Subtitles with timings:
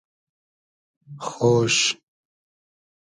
[1.25, 1.77] خۉش